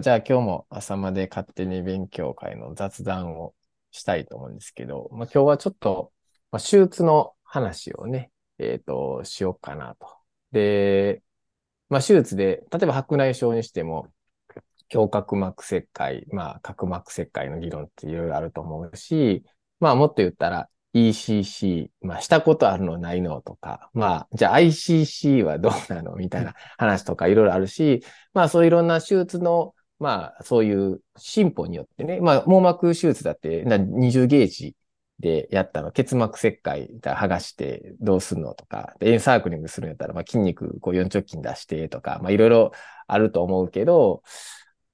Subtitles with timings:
[0.00, 3.54] じゃあ今日も朝まで勝手に勉強会の雑談を
[3.90, 6.12] したいと思うんですけど、まあ、今日はちょっと、
[6.52, 10.08] まあ、手術の話をね、えっ、と、しようかなと。
[10.52, 11.22] で、
[11.88, 14.08] まあ、手術で、例えば白内障にしても、
[14.92, 19.44] 胸角膜切開、まあ、角膜切開の議論っていろいろあると思うし、
[19.80, 34.76] まあ、もっと言ったら、ECC、まあ、したことあるのないのとか、まあ、じゃあ ICC はどうなのみたいな話とかいろいろあるし、まあ、そういろんな手術の、まあ、そういう進歩によってね、まあ、網膜手術だって20ゲージ
[35.18, 42.72] でやったの、結膜切開剥がしてどうするのとか、でエンサークリングするんやったら、まあ、筋肉こう4直筋出してとか、まあ、いろいろ
[43.06, 44.22] あると思うけど、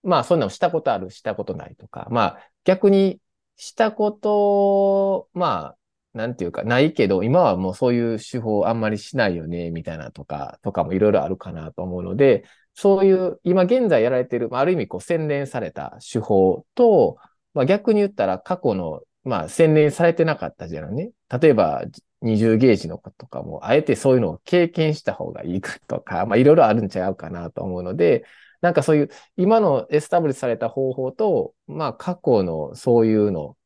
[0.03, 3.21] まあ、そんなのしたことある、したことないとか、まあ、逆に
[3.57, 5.77] したこと、まあ、
[6.15, 17.17] なんていうか、ないけど、今はもうそういう手法あんまりしないよね、みたいなとか、とかもいろいろあるかなと思うので、そういう、今現在やられている、ある意味こう洗練された手法と、
[17.55, 21.13] まあ、逆に言ったら過去の、まあ洗練されてなかったじゃないね。
[21.41, 21.85] 例えば、
[22.21, 28.25] 20ゲージの子とかも、あえてそういうのを経験した方がいいかとか、まあいろいろあるんちゃうかなと思うので、
[28.61, 33.57] なんかそういう今のエスタブリッシュされた方法と、まあ過去のそういうの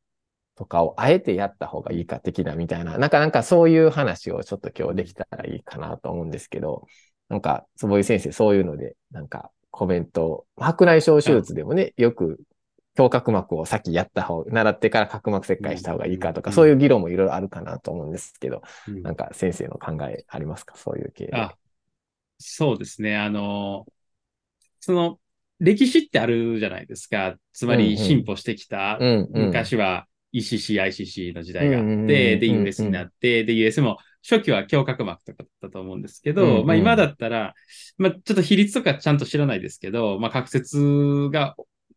[0.55, 6.85] とかをあえてやった方がいいか的なみたいな、なんかなんかそういう話をちょっと今日できたらいいかなと思うんですけど、
[7.29, 12.39] なんか坪井先生そういうのでなんかコメント、白内障手術でもね、よく
[12.97, 18.61] 胸角膜を先やった方、習ってから角膜切開した方がいいかとか、そういう議論もいろいろあるかなと思うんですけど、
[19.03, 20.75] なんか先生の考えありますか？
[20.75, 21.35] そういう系で。
[21.35, 21.55] あ
[22.39, 23.17] そうですね。
[23.17, 23.85] あの、
[24.79, 25.19] その、
[25.59, 27.35] 歴史ってあるじゃないですか。
[27.53, 28.97] つまり進歩してきた。
[28.99, 33.97] うんうん、昔は ECC、ICC の時代があって、で、US になって、で、US も
[34.27, 37.53] 初期は胸郭膜とかだったと思うんですけど、うんうん、まあ今だったら、
[37.97, 41.55] まあちょっと比率とかちゃんと知らないですけど、まあ角節が、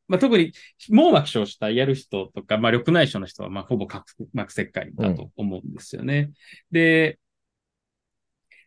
[0.09, 0.53] まあ特に
[0.91, 6.19] 網膜症したやる人とか、まあ緑内障の人は、まあほぼ角膜切開だと思うんですよね。
[6.21, 6.33] うん、
[6.71, 7.19] で、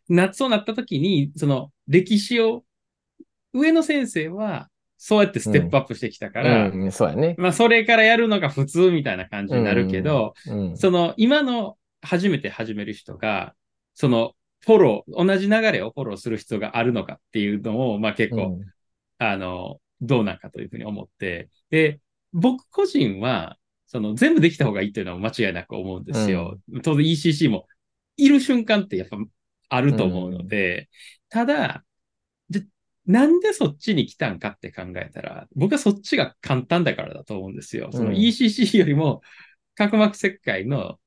[0.09, 2.63] 夏をなった時に、その歴史を、
[3.53, 6.83] 上の先生は、そうやってステップアップしてきたから、うん。
[6.83, 7.35] うん、そうやね。
[7.37, 10.59] まあ、それからやるのが普通みたいな感じになるけど、うん。
[10.71, 13.55] うん、その、今の初めて始める人が、
[13.93, 18.59] その、フォロー、同じ流れをフォローする必要があるのかっていうのを、まあ結構、
[19.19, 21.99] あの、どうなんかというふうに思って、で、
[22.33, 23.57] 僕個人は、
[23.87, 26.59] その全部できた方がいいというのは間違いなく思うんですよ。
[26.83, 27.67] 当然 ECC も
[28.17, 29.17] いる瞬間ってやっぱ
[29.69, 30.89] あると思うので、
[31.29, 31.85] ただ、
[33.05, 37.89] なんでそっちに来たんかって考えたら、僕はそっちが簡単だからだと思うんですよ。
[37.91, 39.21] その ECC よりも、
[39.75, 40.97] 角膜切開の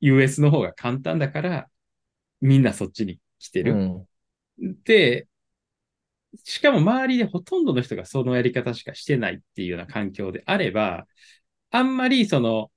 [0.00, 1.68] US の方が簡単だから、
[2.40, 4.06] みんなそっちに来てる。
[4.58, 5.28] うん、で、
[6.44, 11.06] しかも周りでほとんどの人がそのやり方しかしてないっていうような環境であれば、
[11.70, 12.70] あんまりその、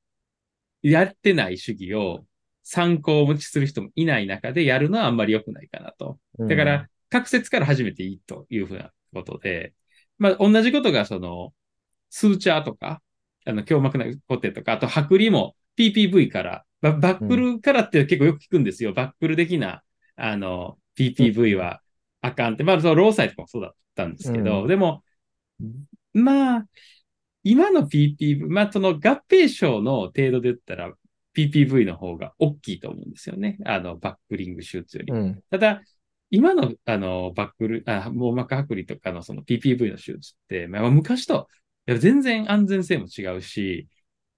[0.81, 2.25] やってない主義を
[2.63, 6.19] 参考を持ちする人もいない中でやるのはあんまり良くないかなと。
[6.39, 9.73] だから、角説から始めていいというふうなことで、
[10.17, 11.53] まあ、同じことが、その、
[12.09, 13.01] スーチャーとか、
[13.45, 18.89] あの、胸膜の固定とか、あと、剥離も PPV から、バックルからって結構よく聞くんですよ。
[18.89, 19.81] うん、バックル的な、
[20.15, 21.81] あの、PPV は
[22.21, 22.63] あかんって。
[22.63, 25.03] まあ、その、ローサイとかもそうだったんですけど、うん、でも、
[26.13, 26.65] まあ、
[27.43, 30.93] 今の PPV、まあ、その合併症の程度で言ったら、
[31.35, 33.57] PPV の方が大きいと思うんですよね。
[33.65, 35.13] あの、バックリング手術より。
[35.13, 35.81] うん、ただ、
[36.29, 41.47] 今の、あの、バックル、あ、網膜剥離とかのその PPV の手術って、まあ、昔と、
[41.85, 43.87] 全然安全性も違うし、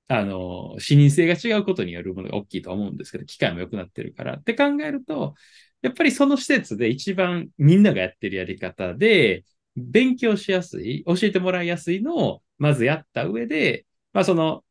[0.07, 5.35] あの、視認性が違うことによるものが大きいと思うんですけど、機械も良くなってるからって考えると、
[5.81, 9.43] やっぱりその施設で一番みんながやってるやり方で、
[9.75, 14.63] 勉強しやすい、教えてもらいやすいのをまずやった上で、まあその、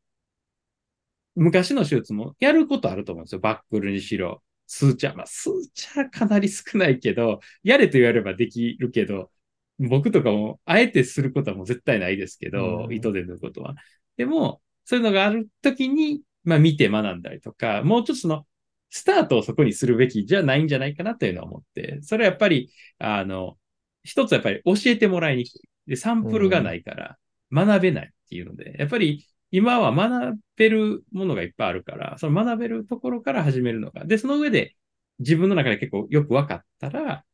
[1.34, 3.40] 昔の手術もやることあると思うんですよ。
[3.40, 9.30] バックルにしろ、スーチャー、まあ、スーチャーかなり少ないけど、やれと言わればできるけど、
[9.78, 13.74] 僕とかも、あえてすることはもう絶対ないですけど、うん、糸で縫うことは。
[14.16, 18.46] でも、そういうのがあるときに、まあ見て学んだりとか、もうちょっとその、
[18.90, 23.58] スタートをそこにするべきじゃないんじゃないかなというのは思って、それはやっぱり、あの、
[24.04, 25.60] 一つやっぱり教えてもらいにくい。
[25.86, 27.18] で、サンプルがないから
[27.52, 34.04] 学べないっていうので、やっぱり今は学べるものがいっぱいあるから、その学べるところから始めるのが。
[34.04, 34.76] で、その上で
[35.18, 37.24] 自分の中で結構よく分かったら、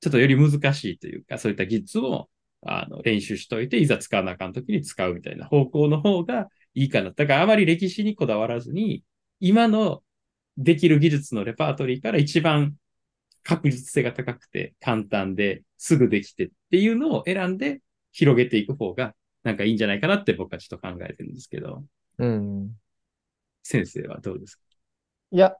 [0.00, 2.28] ちょっとより難しいというか、そういった技術を
[2.62, 7.10] あの練習しといて、いざ使わなあかんときに使うみたいな方向の方がいいかな。
[7.10, 9.04] だからあまり歴史にこだわらずに、
[9.40, 10.02] 今の
[10.56, 12.74] できる技術のレパートリーから一番
[13.42, 17.80] 確実性が高くて簡単ですぐできてっていうのを選んで
[18.12, 21.84] 広げていく方が、なんかいいんじゃないかなって僕はちょっと考えてるんですけど。
[22.18, 22.70] うん。
[23.62, 24.62] 先生はどうですか？
[25.32, 25.56] いや、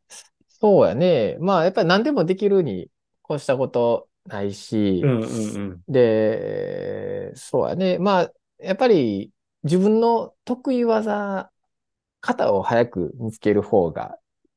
[0.49, 1.37] そうやね。
[1.41, 2.89] まあ、やっぱり何でもできるに
[3.29, 7.99] 越したことないし、うんうんうん、で、そうやね。
[7.99, 9.31] まあ、やっぱり
[9.65, 11.51] 自分の得意技、
[12.21, 14.17] 型を早く見つける方が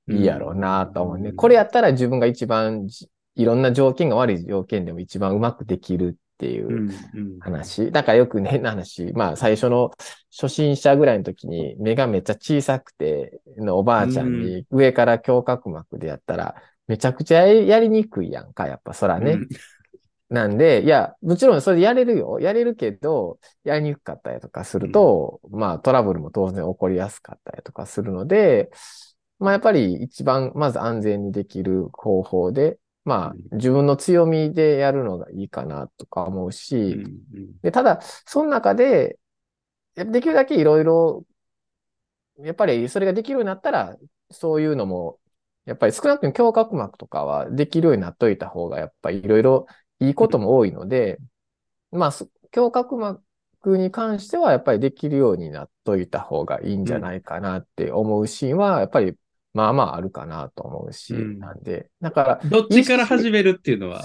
[0.09, 1.33] いいやろうなと思うね。
[1.33, 2.87] これやったら自分が一番
[3.35, 6.89] いろんな条件が悪い条件でも一番うまくできるっていう
[7.39, 7.81] 話。
[7.81, 9.11] うんうん、だからよくね、変 な話。
[9.13, 9.91] まあ最初の
[10.31, 16.55] 初心者ぐらいの時に目がめっちゃ小さくてのおばあちゃんに上から胸郭膜でやったら
[16.87, 19.39] めちゃくちゃやりにくいやんか、やっぱそらね。
[20.29, 22.39] うん、なんで、いや、もちろんそれやれるよ。
[22.39, 28.69] やれるけど、やりにくかったりとかすると、うん、まあトラブルも当然起こりやすかったりとかするので、
[29.39, 37.05] まあやっぱり一番まず安全にできる方法で、まあ、自分の強みでやるのがいいかなとか思うし、
[37.61, 39.17] でただ、その中で、
[39.95, 41.23] できるだけいろいろ、
[42.39, 43.95] やっぱりそれができるようになったら、
[44.29, 45.19] そういうのも、
[45.63, 49.67] やっぱり少なくとも胸郭膜とかはできるようになっといた方が、やっぱりいろいろ
[49.99, 51.19] いいことも多いので、
[51.91, 52.13] まあ、
[52.55, 59.15] 胸郭膜に関しては、やっぱりできるようになっといた方がいいんじゃないかなって思うシーンは、やっぱり
[59.53, 62.49] まあまああるかなと思うし、うん、なんで、だから。
[62.49, 64.01] どっちから始めるっていうのは？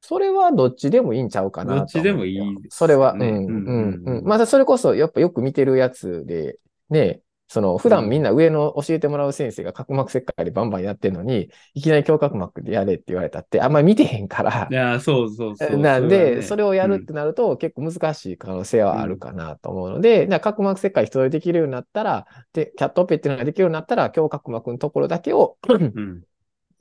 [0.00, 4.24] それはどっちでもいいんちゃうかなどっちでもいい、ね、それは、うん、うん、うん。
[4.24, 6.58] またそれこそ、やっぱよく見てるやつで、
[6.90, 14.70] ね、その、普段みんな上の教えてもらう先生が角膜切開でバンバンやってるのに、いきなり胸角膜でやれって言われたって、あんまり見てへんから。
[14.70, 15.78] いや、そうそうそう。
[15.78, 25.58] なんで、それをやるってなると、結構難しい可能性はあるかなと思うので、角膜切開一人でできるようになったら、で、キャットオペっていうのができるようになったら、胸角膜のところだけを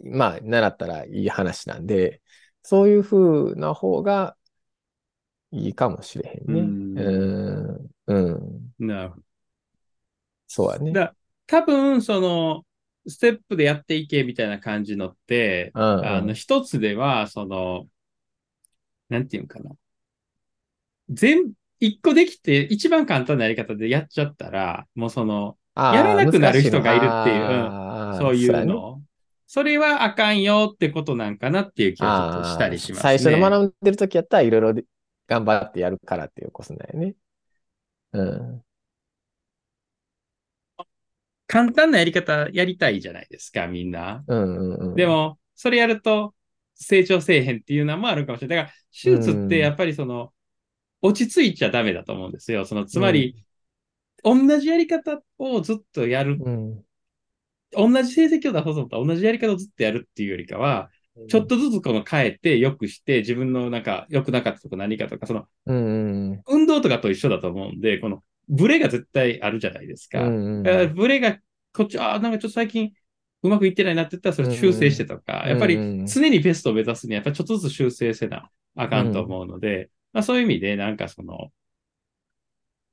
[0.04, 2.22] まあ、習ったらいい話なんで、
[2.64, 4.38] そういう風な方が
[5.52, 6.78] いいかもしれへんね。
[6.96, 7.92] うん。
[8.08, 8.74] うん。
[8.80, 9.24] なるほど。
[10.54, 10.92] そうやね。
[10.92, 11.16] だ
[11.48, 12.64] 多分、その、
[13.08, 17.88] ステップでやっていけみたいな感じのって、うんうん、あの、一つでは、その、
[19.10, 19.72] なんていうかな。
[21.10, 27.46] 全、一個できて、一番簡単なやり方でやっちゃったら、もうその、やらなくなる人がいるっていう、
[28.12, 29.02] うん、そういうの。
[29.48, 33.18] それはあかんよってことなんかなっていう気はちょっとしたりしますね。
[33.18, 34.82] 最初の学んでるときやったらいろいろ
[35.28, 37.16] 頑張ってやるからっていうことだよね。
[38.14, 38.64] うん。
[41.48, 44.24] 簡単なやり方やりたいじゃないですか、みんな。
[44.28, 46.34] うんうんうん、でも、それやると
[46.76, 48.58] 成長せえへんっていうのもあるかもしれない。
[48.58, 50.34] だから、手術ってやっぱりその、
[51.02, 52.66] 落ち着いちゃダメだと思うんですよ。
[52.66, 53.36] その、つまり、
[54.24, 56.38] うん、同じやり方をずっとやる。
[56.40, 56.84] うん、
[57.72, 60.90] 同じ成績を出そうと思ったら同じやり方をずっとやるっていうよりかは、
[61.28, 70.24] ちょっとずつこの変えて、良くして、自分のなんか良くなかったとか何かとか、その、運動とかと一緒だと思うんで、この、ブレが絶対あるじゃないですか。
[70.24, 71.38] うんうん、ブレが、
[71.74, 72.92] こっち、ああ、なんかちょっと最近
[73.44, 81.52] うまくいってないなって言ったら、それ修正してとか、うんうん、やっぱり常にベストを目指すには、やっぱりちょっとずつ修正せなあかんと思うので、うん、まあそういう意味で、なんかその、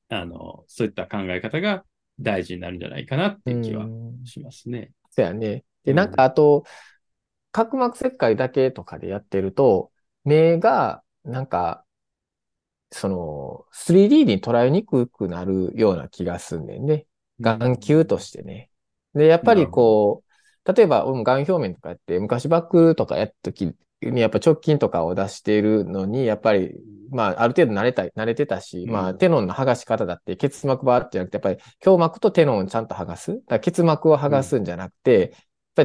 [0.08, 1.84] あの、そういった考え方が
[2.18, 3.86] 大事になるんじゃないかなっていう気は
[4.24, 4.78] しますね。
[4.78, 5.64] うん、そうやね。
[5.84, 6.64] で、なんかあと、
[7.52, 9.92] 角膜切開だけとかでやってると、
[10.24, 11.84] 目が、なんか、
[12.90, 17.06] その、3D に捉えにくくなるような気がすんねんね。
[17.40, 18.70] 眼球としてね。
[19.14, 20.22] で、やっぱりこ
[20.66, 26.74] う、例えば、眼表面とかやって、昔バックとかやった時に、やっぱ直近とかを出しているのに、やっぱり、
[27.10, 33.32] まあ、ある程度慣れた、慣れてたし、まあ、テノンの剥がし方だって、結膜バーってじゃなくて、やっぱり、胸膜とテノンをちゃんと剥がす。
[33.32, 35.34] だから結膜を剥がすんじゃなくて、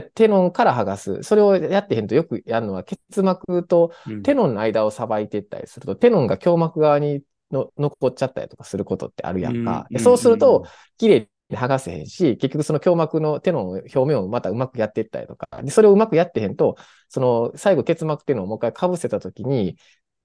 [0.02, 1.24] ぱりテノンから剥がす。
[1.24, 3.92] それをやってへんとよくやるのは、結膜と
[4.24, 7.22] テノンの間をさばいていったりすると、うん、テノンが胸膜側に
[7.52, 9.88] の残っちゃったりとかすることってあるやんか。
[9.92, 10.66] うん、そうすると、
[10.98, 16.76] 綺麗に剥がせへんし、結局その胸膜のテノン表面をまたうまくやっていったりとか、でそれをうまくやってへんと、
[17.10, 19.78] その最後結膜っていうのをもう一回被せたときに、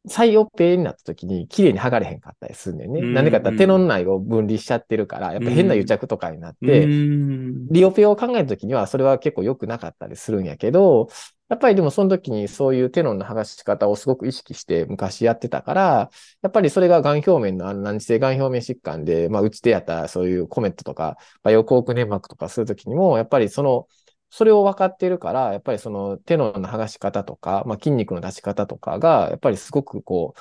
[0.06, 3.02] 再オペになった時に綺麗に剥がれへんかったりするんだよね。
[3.02, 11.08] なんでかって手の内を分離しちゃってるから、やっぱ変な癒着とかになって、リオペを考えた時にはそれは結構良くなかったりするんやけど、
[11.50, 16.10] やっぱりでもその時にそういうテノンの剥がし方をすごく意識して昔やってたから、
[16.42, 23.86] やっぱりそれが眼表面の難治性眼表面疾患で、まあうちでやったそういうコメントとか、バイオコーク粘膜とかするときにも、やっぱりその
[24.30, 30.34] それを分かっているから、やっぱりその手の剥がし方とか、まあ、筋肉の出し方とかが、やっぱりすごくこ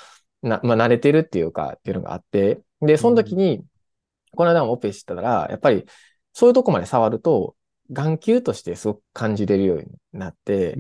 [0.44, 3.66] う、な、まあ、慣れてるっていうか、っていうのがあって、で、その時に、
[4.36, 5.86] この間もオペしてたら、やっぱり、
[6.34, 7.56] そういうとこまで触ると、
[7.92, 10.76] 眼球としてすごく感じれるようになって、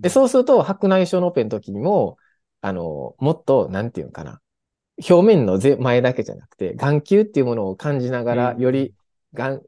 [0.00, 2.18] で、そうすると、白内障のオペの時にも、
[2.60, 4.40] あの、もっと、なんていうのかな、
[4.98, 8.94] 表面の前だけじゃなくて、眼球っていうものを感じながら、より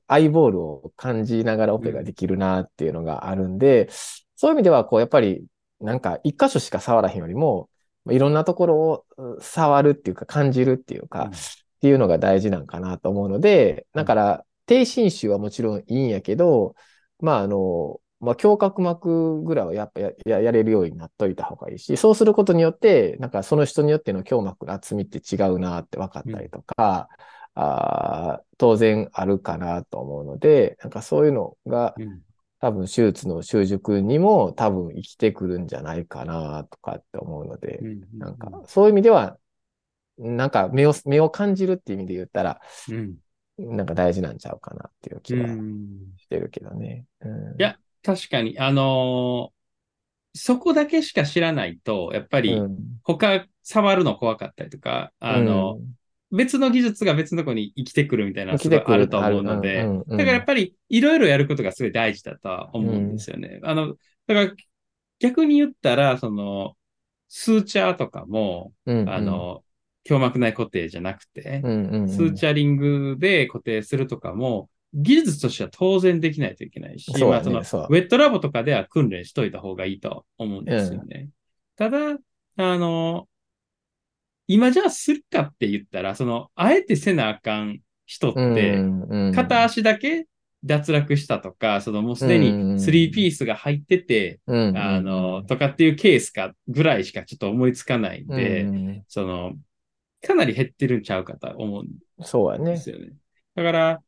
[0.06, 3.88] アイボールを感じながらオペができるなっていうのがあるんで、
[4.36, 5.44] そういう意味では、こう、やっぱり、
[5.80, 7.70] なんか、一箇所しか触らへんよりも、
[8.10, 9.04] いろんなところを
[9.40, 16.74] 触るっていうか、感じるっていうか、っていうのが大事なんかなと思うので、だから、低侵襲はもちろんいいんやけど、
[17.20, 27.16] まあ、あの、まあ、胸郭膜ぐらいはやっぱややれるようになっといた方がいいし、そうすることによって、なんかその人によっての胸膜の厚みって違うなって分かったりとか、うん、
[27.54, 31.94] あ当然あるかなと思うので、なんかそういうのが、
[32.60, 37.80] 多分手術の習熟にも多分生きてくるんじゃないかなとかって思うので、
[38.14, 39.38] なんかそういう意味では、
[40.18, 42.60] なんか目を、目を感じるっていう意味で言ったら、
[43.58, 45.46] なんか大事なんちゃうかなっていう気は
[46.16, 47.04] してるけどね。
[47.20, 52.60] うん、いや、確かに、あのー、そこだけしか知らないと、やっぱり
[53.04, 55.94] 他触るの怖かったりとか、あの、うん、
[56.34, 63.60] 別の技術が別のとこに生きてくるみたいなすごいあると思うので、だからやっぱりいろいろやることがすごい大事だとは思うんですよね。
[63.62, 63.94] あの、
[64.26, 64.52] だから
[65.20, 66.76] 逆に言ったら、その、
[67.28, 69.62] スーチャーとかも、うんうん、あの、
[70.08, 81.30] 胸膜内固定じゃなくて、うんうんうん、スーチャリングで固定するとかも、技術としては当然できないといけないし、ね、まあそのウェットラボとかでは訓練しといた方がいいと思うんですよね。
[81.80, 82.18] うん、ただ、
[82.56, 83.26] あの、
[84.46, 88.84] 今じゃあするかって言ったら、その、あえてせなあかん人って、
[89.34, 90.26] 片足だけ
[90.64, 99.52] 脱落したとか、そのもうすでに3ピースが入ってて、あの、とかっていうケースかぐらいしかちょっと思いつかないんで、その、
[100.26, 103.12] かなり減ってるんちゃうかと思うんですよね。
[103.54, 104.00] だから、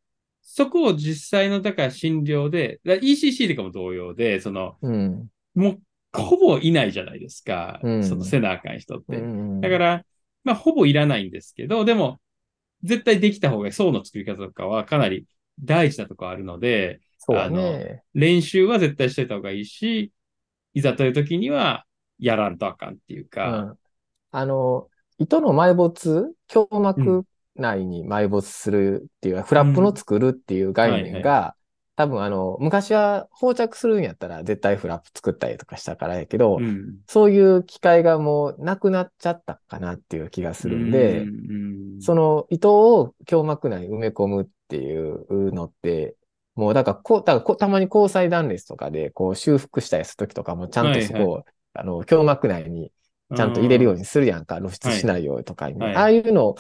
[0.43, 5.81] そこを実際の、だから診療で、ECC とかも同様で、その、うん、もう、
[6.13, 7.81] ほぼいないじゃないですか。
[7.83, 9.17] うん、そのせなあかん人って。
[9.17, 10.05] うん、だから、
[10.47, 12.21] まあ、ほぼいらないんですけど、でも、
[12.85, 13.73] 絶対できた方が。
[13.73, 15.27] 層の作り方とかはかなり
[15.61, 17.81] 大事なとこあるので、ね、あの、
[18.15, 20.13] 練習は絶対しといた方がいいし、
[20.73, 21.85] いざという時には、
[22.21, 23.77] やらんとあかんっていうか。
[24.31, 24.89] あの、
[25.19, 27.25] 糸の埋没、胸膜
[27.57, 31.57] 内に埋没するっていう、フラップの作るっていう概念が、
[31.97, 46.17] 多分あの、昔は放着するんやったら絶対フラップ作ったりとかしたからやけど、うん、そういう機会がもうなくなっちゃったかなっていう気がするんで、うん、その糸を胸膜内に埋め込むっていうのって、
[46.55, 52.93] もうだからこう、だからこたまに交際断裂とかでこう修復したりするときとかもちゃんとそこを、はいはい、あの、胸膜内に
[53.35, 56.57] ちゃんと入れるようにするやんか、露出しないようとかに、はい、ああいうの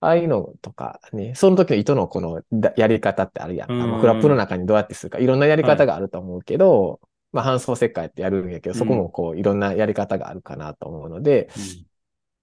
[0.00, 2.42] ああいうのとかね、その時の糸のこの
[2.76, 3.72] やり方ってあるやん。
[3.72, 4.00] ん。
[4.00, 6.98] フラップの中にどうやってするか、いろんなやり方があると思うけど、はい、
[7.32, 11.86] まあ、搬送切開ってやるんやけど、そこもこう、いろんなやり方があるかなと思うので、うん、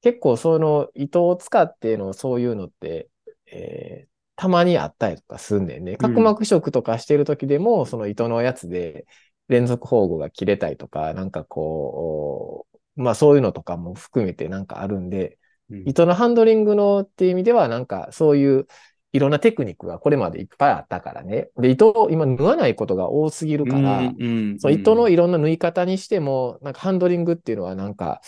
[0.02, 3.10] 結構その糸を使ってのそういうのって、
[3.52, 5.80] えー、たまにあったりとかすんね。
[5.80, 5.86] ん。
[5.86, 5.96] ね。
[5.96, 9.06] 角膜食とかしてる時でも、その糸のやつで
[9.48, 15.38] 連続縫合が切れたりとか、なんかこう、まあそういうのとかも含めてなんかあるんで、
[15.86, 18.68] 糸のハンドリングのっていう意味では、なんかそういう
[19.16, 21.50] いろんなテクニックがこれまでいっぱいあったからね。
[21.58, 28.20] で、糸を今縫わないことが多すぎるから、うんうん、その糸のいろんな縫い方にしても、なんかハンドリングっていうのはなんか、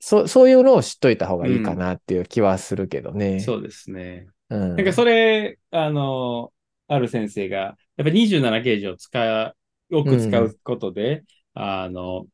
[0.00, 3.34] そそういうのを知っといた方がいいかなっていう気はするけどね。
[3.34, 4.26] うん、そうですね。
[4.50, 6.52] うん、なんかそれ、あの、
[6.88, 7.56] ある先生が、
[7.96, 9.54] やっぱ27ゲージを使う、
[9.92, 11.18] 多く使うことで、
[11.54, 12.26] うん、あの、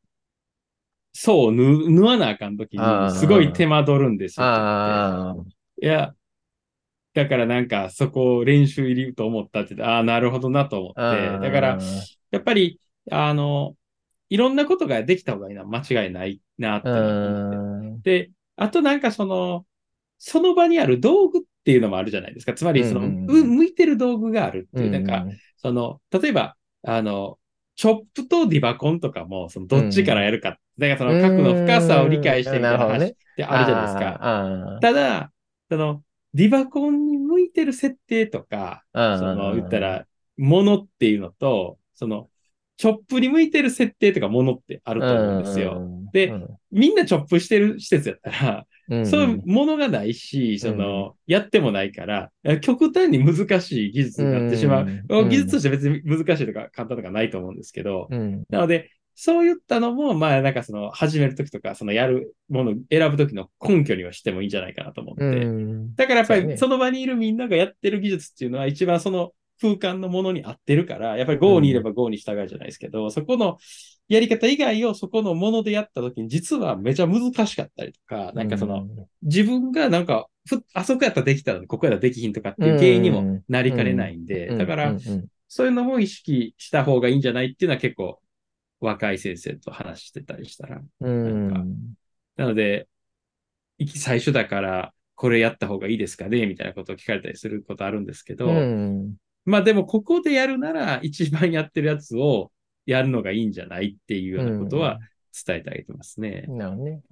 [1.21, 4.55] そう、縫縫わなあかんときに、すごい手間取るんですよ。
[5.81, 6.15] いや、
[7.15, 11.39] だからなんかそこ練習入りと思ったって、ああ、なるほどなと思って。
[11.41, 11.79] だから、
[12.31, 13.77] やっぱり、あの、
[14.31, 17.17] いろんなことができた方がいいな、間違いないなって思っ
[17.51, 17.63] て。
[18.05, 19.67] で、あとなんかその、
[20.19, 22.55] その場にある道具っていうのもあるじゃないですか。
[22.55, 27.39] つまり、その、向いてる道具があるっていう、なんか、その、例えば、あの、
[27.79, 30.49] チョップとディバコンとかも、そのどっちからやるか。
[30.49, 34.79] うん、だからその角の深さを理解してみたいな話ってあるじゃないですか。
[34.83, 35.33] ただ、
[35.71, 36.03] その、
[36.35, 40.07] ディバコンに向いてる設定とか、その、言ったら、
[40.37, 42.29] ものっていうのと、その、
[42.79, 45.81] チョップに向いてる設定とかものってあると思うんですよ。
[46.13, 46.35] で、
[46.73, 52.31] みんなチョップしてる施設やったら、そういうものがないし、その、やってもないから、
[52.61, 55.29] 極端に難しい技術になってしまう。
[55.29, 58.09] 技術として別に難しいとか簡単とかないと思うんですけど、
[58.49, 58.91] なので、
[59.21, 65.25] そういったのも、まあなんかその始めるときとか、そのやるものを選ぶときの根拠にはしてもいいんじゃないかなと思って。
[65.97, 73.59] だからやっぱりその場にいるみんながやってる技術っていうのは一番その空間のものに合ってるから、やっぱり Go にいれば Go に従いじゃないですけど、うん、そこの
[74.09, 78.89] やり方以外をそこのものでやった時に、実はめちゃ難しかったりとか、なんかその、
[79.23, 80.29] 自分がなんか、
[80.73, 84.97] あそこやったらできたのに、ここやったらできひんとかっていう原因にもなりかねないんで、だから、
[85.49, 88.21] そういうのも意識した方がいいんじゃないっていうのは結構、
[88.81, 91.65] 若い先生と話してたりしたら、なんか、
[92.37, 92.89] なので、
[93.95, 98.47] 最初だから、これやった方がいいですかねみたいなことを聞かれたりすることあるんですけど、
[99.45, 102.53] まあでもここでやるなら一番やってるやつを
[102.89, 104.99] やるのがいいんじゃないっていうようなことは
[105.47, 106.47] 伝えてあげてますね。
[106.49, 107.03] なるほどね。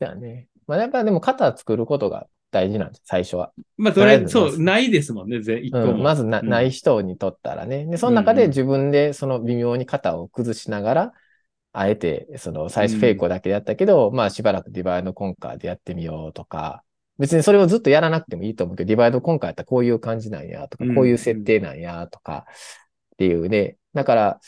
[0.00, 0.48] じゃあね。
[0.66, 3.52] まあやっぱでも型作ることが大事なんです、最初は。
[3.76, 5.84] まあとりあえず、そう、ないですもんね、一個も。
[5.92, 7.86] うん、まずな、ない人にとったらね。
[7.86, 11.12] で、その中で自分でその微妙に型を崩しながら、
[11.72, 16.82] あえて、その最初フェイコだけやったけど、まあしばらくディバイドコンカーでやってみようとか、
[17.18, 23.76] 別にそれをずっとやらなくてもいいと思うけど、ディバイド今回やったらこういう感じなんやとか、こういう設定なんやとかっていうね。
[23.94, 24.40] だから、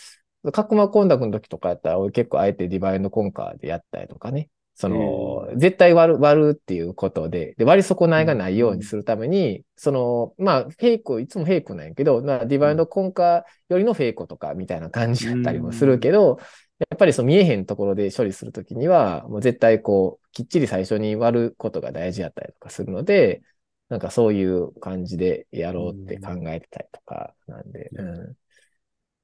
[0.53, 4.49] 角膜混濁の時とかやったら、俺結構あえてディバイドコンカーでやったりとかね。
[4.79, 16.39] その、絶対割る、割るっていうことで、で、割り損ないがないようにするために、その、まあ、フェイク、いつもフェイクなんやけど、まあ、ディバイドコンカーよりのフェイクとかみたいな感じだったりもするけど、
[16.79, 23.43] やっぱりその見えへんところで処理するときには、もう絶対こう、きっちり最初に割ることが大事やったりとかするので、
[23.89, 28.37] なんかそういう感じでやろうって考えてたりとかなんで、うん。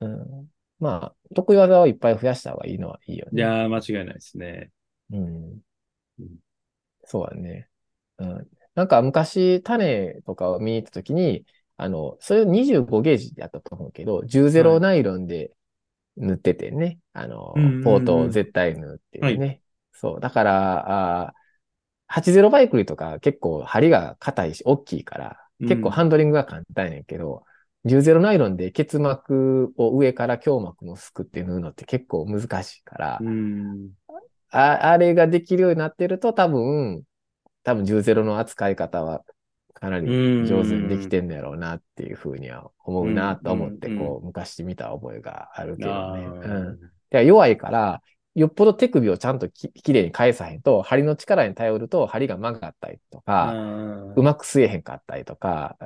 [0.00, 0.51] うん、
[0.82, 3.36] まあ、得意技をいっぱい増やした方がいいのはいいよね。
[3.36, 4.70] いやー、間違いないですね。
[5.10, 5.62] うん。
[6.18, 6.38] うん、
[7.04, 7.68] そうだね。
[8.18, 8.50] うん。
[8.74, 11.46] なんか昔、種とかを見に行ったときに、
[11.76, 15.52] あの、それを25ゲージでやったと思うけど、10ゼロナイロンで
[16.16, 17.00] 塗っててね。
[17.12, 19.28] あの、ポートを絶対塗ってね。
[19.28, 19.62] はい、
[19.92, 20.20] そう。
[20.20, 21.34] だから、あ
[22.08, 27.04] 80バイクリとか結構針が硬いし、大きいから、結構ハンドリングが簡単やねん
[27.84, 33.90] けど、うん、10-0ナイロンで結膜を上から強膜もすくって縫うのって結構難しいから、うん、
[34.50, 37.02] ああれができるようになってると多分、
[37.64, 39.22] 多分10-0の扱い方は
[39.82, 40.06] かなり
[40.46, 46.24] 上手にできてんだろうなっていうふうには思うなと思って、こう、昔見た覚えがあるけどね。
[47.10, 47.26] うん。
[47.26, 48.02] 弱いから、
[48.34, 53.52] よっぽど手首をちゃんとききれいに返さへんと、針の力に頼ると針が曲がったりとか、
[54.16, 55.76] うまく吸えへんかったりとか、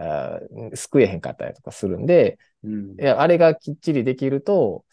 [0.74, 4.84] すくえへんかったりとかするんで、うん、いやあれがきっちりできると、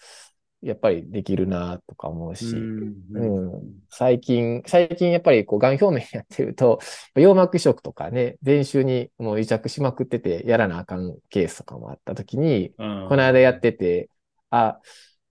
[0.64, 6.80] やっぱりできるなとか思うし、うん、うん、最近、最近やっぱりこう、癌表面やってると、
[7.16, 14.10] 葉膜移植とかね、全周にもう癒着しまくってて、やらなあかんケースとかもあった時に、この間やってて、
[14.52, 14.80] あ、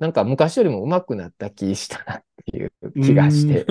[0.02, 3.64] なんか昔よりも上手くなった気したなっていう気がして、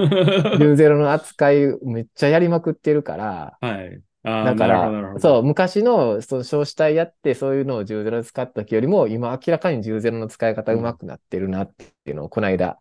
[0.57, 4.01] 10ゼロの扱いめっちゃやりまくってるから、はい。
[4.23, 12.79] だから、そう、昔のその少子体やってそういうのを10ゼロで使った時よりも、今明らかに10ゼロの使い方上手くなってるなっていうのを、この間、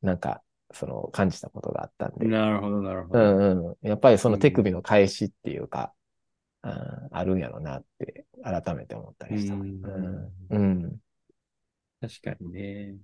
[0.00, 2.26] なんか、その感じたことがあったんで。
[2.26, 3.20] なるほど、なるほど。
[3.20, 3.86] うんうん。
[3.86, 5.92] やっぱりその手首の返しっていうか、
[6.62, 6.72] うん、
[7.10, 9.54] あるんやろなって改めて思ったりした。
[9.54, 10.32] うん。
[10.48, 11.00] うん。
[12.00, 12.96] 確かにね。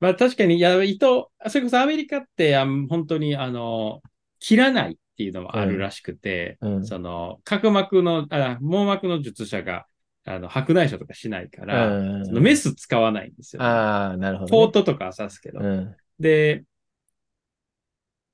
[0.00, 4.02] まあ確かに、いや、糸、それこそアメリカって、あ本当に、あの、
[4.38, 9.86] 切らないっていうのもあるらしくて、うん、その、角膜の、あ網膜の術者が、
[10.26, 15.60] あの、白内障とかしないから、うん、そのメス使わないんですよ、ね、ああ、なるほど、ね、ポートとかは刺すけど。
[15.60, 16.64] うん、で、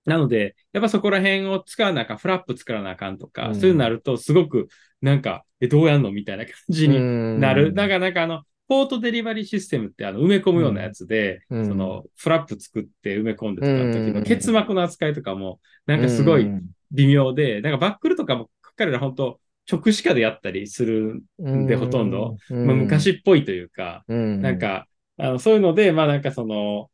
[0.07, 4.69] なので、やっぱそこら辺を使わなあかん、フラップ作らなあかんとか、そういうなると、すごく、
[5.01, 6.11] なんか、え、どうやんの？
[6.11, 6.99] みたいな感じに
[7.39, 7.75] なる。
[7.75, 16.49] だから、なんかあの、ポートデリバリーシステムってあの埋め込むようなやつで、うん、そのフラップ作って埋め込んでとか時の結膜の扱いとかも、なんかすごい
[16.93, 26.91] 微妙で、なんかバックルとかも彼ら本当直視下でやったりするんで、ほとんど、まあ、昔っぽいというか、なんか、あのそういうので、まあなんかその、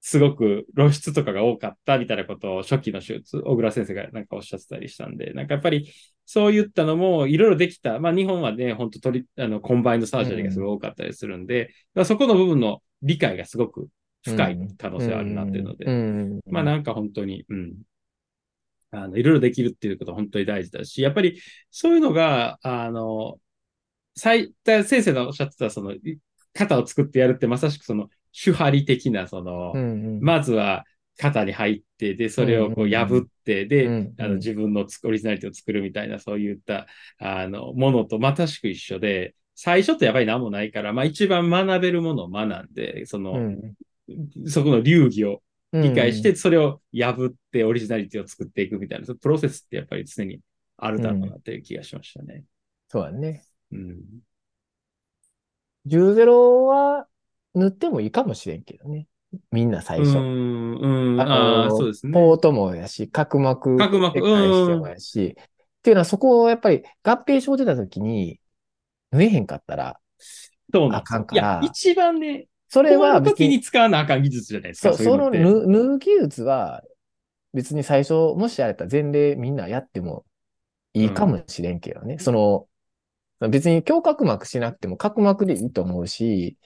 [0.00, 5.92] すごく露出とかが多かったみたいなことを初期の手術、小倉先生がなんかおっしゃってたりしたんで、なんかやっぱり
[6.24, 7.98] そういったのもいろいろできた。
[7.98, 13.88] まあ日本はね、本当取り、あの、 combined surgery がすごい多かったりするんで、うん、そこの部分の理解がすごく
[14.24, 17.74] 深い可能性あるなっていうので、うん、まあなんか本当に、うん。
[18.92, 23.38] あの、いろいろできるっていうことは本当に大事だし、やっぱりそういうのが、あの、
[24.16, 25.94] 最、先生のおっしゃってた、その、
[26.54, 30.84] 型を作ってやるってまさしくその、守破離的な、その、うんうん、まずは
[31.18, 36.86] 型に入って、で、それをこう破って、で、うんうん、あの自分のオリジナリティを作るみたいな、そういった、
[37.18, 43.74] あの、ものとまさしく一緒で、最初ってやっぱり何もないから、まあ一番学べるものを学んで、その、うん、
[44.46, 50.40] そこの流儀を理解して、それを破ってオリジナリティを作っていくみたいな、そのプロセスってやっぱり常に
[50.78, 52.44] あるだろうなっていう気がしましたね。
[52.88, 53.44] そうだね。
[53.72, 54.00] うん。
[55.86, 57.06] 10ゼロは
[57.54, 59.06] 塗ってもいいかもしれんけどね。
[59.52, 60.18] みんな最初。
[60.18, 61.32] うん、うん、あの
[61.64, 62.12] ああ、そうですね。
[62.12, 65.44] ポートもやし、角膜角膜切開してもやし、っ
[65.82, 68.40] ていうのはそこをやっぱり合併症出た時に、
[69.12, 70.00] 縫えへんかったら、あ
[70.72, 74.94] そうなんですかんからいや、一番ね、それは別に、時に使わなあかん技術じゃないですか。
[74.94, 76.82] そういうの縫縫う技術は、
[77.52, 80.24] 別に最初、もしあれたら前例みんなやっても
[80.94, 82.18] いいかもしれんけどね。
[82.18, 86.56] その、別に強角膜しなくても角膜でいいと思うし、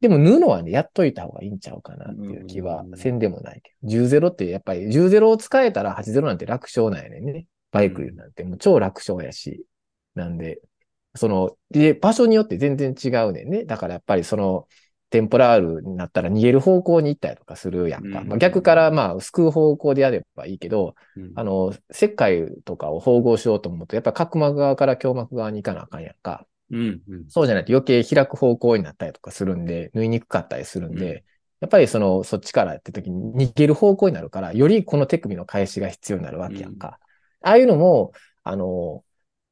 [0.00, 3.88] でも縫うのはね、やっといた方がいいんちゃうかなっていう気はうんせんでもないけど。
[3.88, 7.46] 10ゼロってやっぱり10ゼロを使えたら8ゼロなんて楽勝なんやねんね。
[7.72, 9.64] バイクなんてもう超楽勝やし。
[10.14, 10.60] なんで、
[11.14, 13.64] その、で、場所によって全然違うねんね。
[13.64, 14.66] だからやっぱりその、
[15.10, 18.20] テンポラールになったら逃げる方向に行ったりとかするやんか。
[18.20, 26.46] うんまあ、逆からまあ、救う方向でやればいいけど、うんあの、石灰とかを縫合しようと思うと、やっぱ角膜側から胸膜側に行かなあかんやんか。
[26.70, 27.24] うん、うん。
[27.28, 31.22] そうじゃないと余計開く方向になったりとかするんで、縫いにくかったりするんで、うん
[31.60, 37.00] やっぱりその、そっちからやって時に逃げる方向になるから、よりこの手首の返しが必要になるわけやんか。
[37.42, 38.12] ああいうのも、
[38.44, 39.02] あの、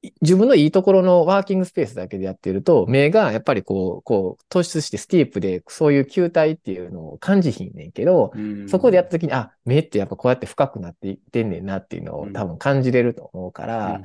[0.02, 14.02] い自分のいいところのワーキングスペースだけでやってると、目がやっぱりこう、こう、突出してスティープで、そういう球体っていうのを感じひんねんけど、うんそこでやった時に、あ、目ってやっぱこうやって深くなっていってんねんなっていうのをうん多分感じれると思うから、うん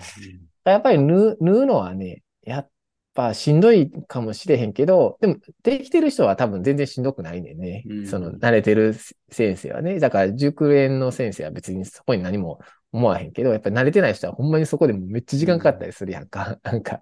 [0.63, 2.69] やっぱり縫う縫うのはね、やっ
[3.13, 7.83] ぱしんどいかもしれへんけど、でもできてる人は多分全然しんどくないねんね。
[7.87, 8.95] うんその慣れてる
[9.29, 9.99] 先生はね。
[9.99, 12.59] だから熟練の先生は別にそこに何も
[12.91, 16.57] 思わへんけど、やっぱり慣れてない人はほんまにそこでもめっちゃ時間かかったりするやんか。
[16.63, 17.01] なんか。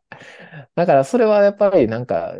[0.75, 2.33] だからそれはやっぱりなんか、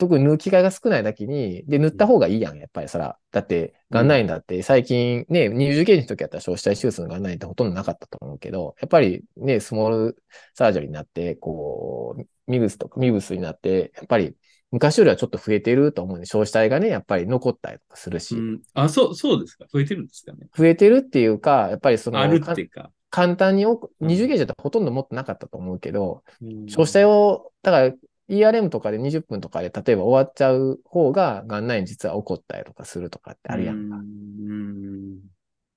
[0.00, 3.18] 特に縫う機会が少ないだけに、で、塗った方がいいやん、やっぱりそら。
[3.30, 10.22] だって、ガンナインだって最近ね、入受験の時やったら消死体手術のガンナインってほとんどなかったと思うけど、やっぱりね、スモール
[10.54, 14.34] サージャリーになって、こう、ミグスとかミブスになって、やっぱり
[14.72, 19.66] 昔よりはちょっと増えてると思うんで、消死体がね、やっぱり残ったりとかするし、うんあ、そう、そうですか。
[19.72, 20.46] 増えてるんですかね。
[20.56, 22.90] 増えてるっていうか、やっぱりその、あるかっていうか。
[23.12, 27.94] 簡単に多く、うん二重ゲージだったらほとんど持ってなかったと思うけど、うん消死体を、だから
[28.30, 33.96] ERM とかで20分とかで例えば終わっちゃう方が、ガンナイン実は起こったりとかするとかってあるやんか。
[33.96, 35.20] うん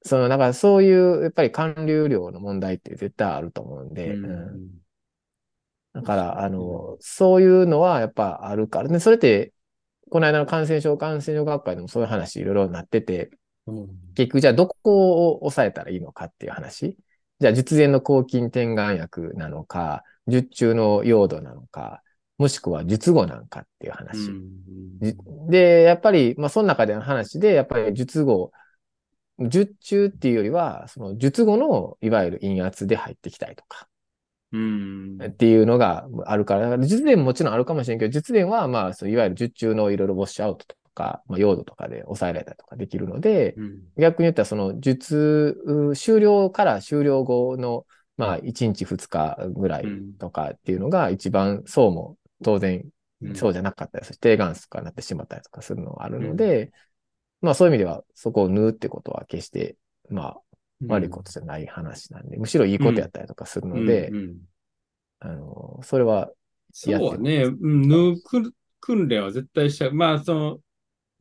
[0.05, 4.83] その、だからそういう、やっぱり還流量の問題って絶対あると思うんで、うんうん
[5.93, 8.99] だから、あの、そういうのはやっぱあるからね。
[8.99, 9.53] それって、
[10.09, 13.29] この間の感染症感染症学会でもそういう話いろいろなってて、
[13.67, 16.97] うん結局じゃあどこを抑えたらいいのかっていう話。
[17.39, 22.01] じゃあ術前の抗菌点眼薬なのか、術中の用土なのか、
[22.43, 24.19] もしくは術後なんかっていう話。
[24.99, 25.15] じ
[25.47, 28.51] で、やっぱり、まあ、その中での話で、やっぱり術後、
[29.39, 33.87] 術中っていうよりは、その術後の、いわゆる陰圧で入ってきたりとか、
[34.51, 35.19] うん。
[35.23, 43.79] っていうのがあるから、だから術前ももちろんあるかもしれんけど、術前は、まあ、そういわゆる術中のいろいろウォッシュアウトとか、まあ、用土とかで抑えられたりとかできるので、うん。
[43.97, 47.85] 逆に言ったら、その術う終了から終了後の、
[48.17, 49.85] まあ、1日2日ぐらい
[50.19, 52.83] とかっていうのが一番そうも当然
[53.21, 54.19] うんそうじゃなかったりする。
[54.19, 56.71] 低眼数とかになってしまったりとかするのがあるので、
[57.41, 59.77] まあそういう意味ではそこを縫うってことは決して、
[60.09, 60.37] まあ
[60.87, 64.37] 悪いことじゃない話なんで、むしろいいことやったりとかするので、うんうん
[65.23, 66.29] あの、それは、
[66.73, 69.93] そうはね、うん縫うく訓練は絶対したい。
[69.93, 70.57] まあ、その、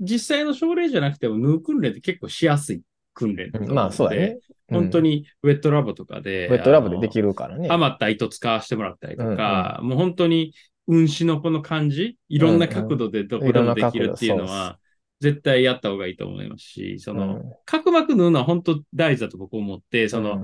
[0.01, 2.83] 実際の症例じゃなくても、縫う訓練って結構しやすい
[3.15, 4.39] 訓練うのでまあそうだね。
[4.69, 5.11] 本当に。
[5.11, 7.29] にウェットラボとかで、ウェットラブでできる。
[7.29, 7.69] るからね。
[7.71, 10.55] 余った糸使わせてもらったりとか、もう本当に
[10.87, 14.79] 運指のこの感じ、いろんな角度でどこでもできるっていうのは、
[15.21, 17.43] 絶対やった方がいいと思いますし、その、うん。
[17.65, 20.43] 角膜縫うのは本当大事だと僕思って、その、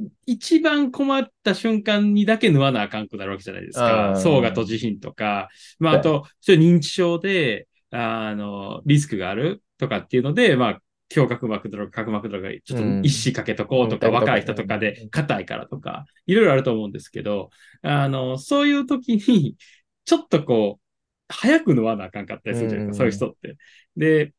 [0.00, 0.12] うん。
[0.26, 4.10] 一番困った瞬間にだけ縫わなあかんくなるわけじゃないですか。
[4.10, 4.20] うん。
[4.20, 10.82] 層が閉じひんとか、まあ、あと、そういう認知症で、あの、リスクがあるとかっていうので、まあ、
[11.14, 17.50] 胸角膜とか角膜とか、ちょっとうん一子かけとこうとか、うん若い人とかで硬いからとか、いろいろあると思うんですけど、
[17.82, 19.56] あの、そういう時に、
[20.04, 20.82] ちょっとこう、
[21.28, 23.56] 早く縫わなあかんかったりするじゃないですか、うんそういう人って。
[23.96, 24.34] で、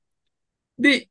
[0.77, 1.09] で、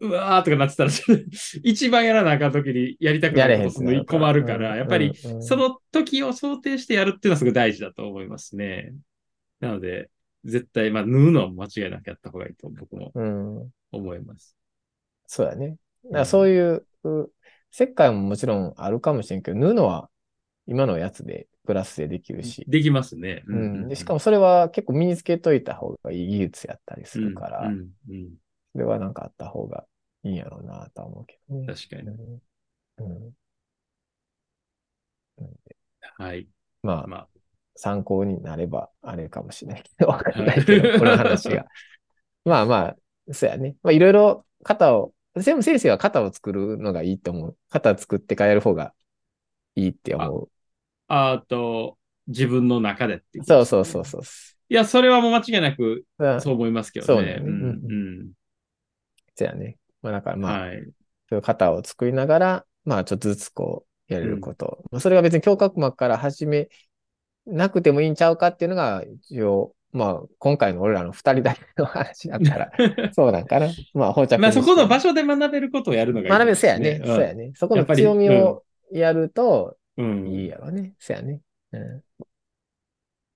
[0.00, 0.90] うわーとかなってたら、
[1.64, 8.92] 一番やらなあかん時にやりたくなることするの困るから、やっぱり、その時を想定してやるっていうのはすごい大事だと思いますね。
[9.60, 10.10] なので、
[10.44, 13.70] 絶対、まあ、縫うのは間違いなくやった方がいいと僕もうん。
[13.90, 14.57] 思います。
[15.28, 15.76] そうだね。
[16.06, 17.30] だからそういう、う
[17.70, 20.10] 石灰ももちろんあるかもしれんけど、縫うのは
[20.66, 22.64] 今のやつでプラスでできるし。
[22.66, 23.44] できますね。
[23.46, 23.88] うん。
[23.88, 28.28] で、しかもそれは結構身につけといた方がいい技術やったりするから、うんうん
[28.72, 29.86] それはなんかあった方が
[30.22, 31.66] いいんやろうなとは思うけどね。
[31.66, 32.02] 確かに。
[32.98, 33.34] うん
[35.38, 35.48] うん
[36.18, 36.48] はい。
[36.82, 37.28] まあ、まあ、
[37.76, 41.66] 参考になればあれかもしれないけど、わかんないけど、 この話が。
[42.44, 43.76] まあまあ、そうやね。
[43.82, 45.12] まあいろいろ型を、
[45.42, 47.56] 私も先生は型を作るのがいいと思う。
[47.70, 48.94] 型作って変える方が
[49.74, 50.50] いいって思う。
[51.08, 54.22] あと、自分の中でって、ね、そうそうそうそう。
[54.68, 56.04] いや、それはもう間違いなく
[56.40, 57.06] そう思いますけどね。
[57.06, 57.38] そうね。
[57.40, 57.62] うん。
[57.64, 57.72] う
[58.24, 58.30] ん。
[59.34, 59.78] そうやね。
[60.02, 60.82] まあだからまあ、はい、そ
[61.32, 64.84] ういう型を作りながら、まあちょっとずつこう、やれること。
[64.92, 66.68] うん、それが別に胸郭膜から始め
[67.46, 72.70] なくてもいいんちゃうかっていうのが、一応、まあ、今回の俺らの二人だけの話だったら、
[73.12, 73.68] そうなんかな。
[73.94, 74.40] まあ、放着。
[74.40, 77.02] まあ、そこの場所で学べることをやるのがいい、ね、学べる、そうやね。
[77.04, 77.52] そうやね。
[77.54, 80.94] そこの強みをやると、いいやろね。
[80.98, 81.40] そうやね。
[81.72, 82.02] うん。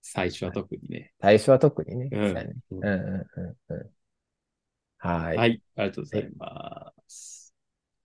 [0.03, 1.13] 最初は特にね。
[1.21, 2.09] 最初は特にね。
[2.13, 2.23] うん。
[2.27, 3.91] うんうんうんうん。
[4.99, 5.37] はい。
[5.37, 5.63] はい。
[5.77, 7.42] ありがとうございます。